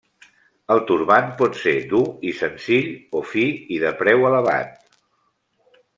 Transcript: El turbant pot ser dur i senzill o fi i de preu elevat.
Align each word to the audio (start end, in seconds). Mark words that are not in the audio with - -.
El 0.75 0.79
turbant 0.91 1.27
pot 1.41 1.59
ser 1.65 1.73
dur 1.91 2.01
i 2.29 2.33
senzill 2.39 2.89
o 3.19 3.21
fi 3.35 3.45
i 3.77 3.81
de 3.85 3.93
preu 4.03 4.29
elevat. 4.31 4.97